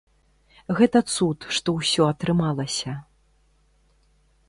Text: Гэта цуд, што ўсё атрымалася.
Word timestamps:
Гэта 0.79 1.01
цуд, 1.17 1.47
што 1.59 1.77
ўсё 1.77 2.03
атрымалася. 2.15 2.97